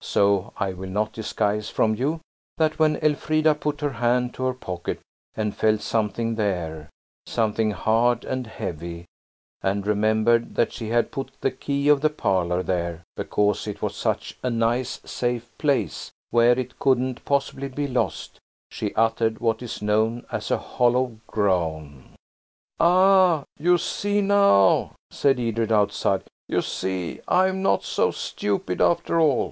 [0.00, 2.20] So I will not disguise from you
[2.56, 5.00] that when Elfrida put her hand to her pocket
[5.34, 12.00] and felt something there–something hard and heavy–and remembered that she had put the key of
[12.00, 17.68] the parlour there because it was such a nice safe place, where it couldn't possibly
[17.68, 18.38] be lost,
[18.70, 22.14] she uttered what is known as a hollow groan.
[22.78, 23.44] "Aha!
[23.58, 26.22] you see now," said Edred outside.
[26.48, 29.50] "You see I'm not so stupid after all."